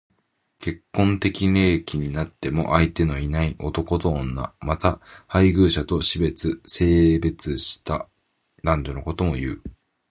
[0.57, 4.51] 結婚適齢期になっても相手のいない男と女。
[4.59, 8.09] また、配偶者と死別、生別した
[8.63, 9.61] 男女のことも言う。